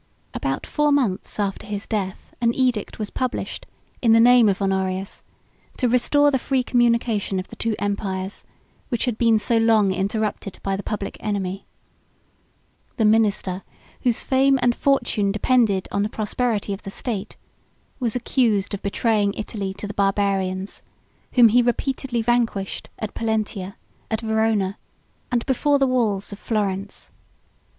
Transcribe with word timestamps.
About 0.33 0.65
four 0.65 0.91
months 0.91 1.39
after 1.39 1.67
his 1.67 1.85
death, 1.85 2.33
an 2.41 2.55
edict 2.55 2.97
was 2.97 3.11
published, 3.11 3.67
in 4.01 4.13
the 4.13 4.19
name 4.19 4.49
of 4.49 4.59
Honorius, 4.59 5.21
to 5.77 5.87
restore 5.87 6.31
the 6.31 6.39
free 6.39 6.63
communication 6.63 7.39
of 7.39 7.49
the 7.49 7.55
two 7.55 7.75
empires, 7.77 8.43
which 8.89 9.05
had 9.05 9.15
been 9.19 9.37
so 9.37 9.57
long 9.57 9.91
interrupted 9.91 10.57
by 10.63 10.75
the 10.75 10.81
public 10.81 11.17
enemy. 11.19 11.67
110 12.95 12.95
The 12.95 13.05
minister, 13.05 13.63
whose 14.01 14.23
fame 14.23 14.57
and 14.63 14.73
fortune 14.75 15.31
depended 15.31 15.87
on 15.91 16.01
the 16.01 16.09
prosperity 16.09 16.73
of 16.73 16.81
the 16.81 16.89
state, 16.89 17.35
was 17.99 18.15
accused 18.15 18.73
of 18.73 18.81
betraying 18.81 19.35
Italy 19.35 19.71
to 19.75 19.85
the 19.85 19.93
Barbarians; 19.93 20.81
whom 21.33 21.49
he 21.49 21.61
repeatedly 21.61 22.23
vanquished 22.23 22.89
at 22.97 23.13
Pollentia, 23.13 23.75
at 24.09 24.21
Verona, 24.21 24.79
and 25.31 25.45
before 25.45 25.77
the 25.77 25.85
walls 25.85 26.31
of 26.31 26.39
Florence. 26.39 27.11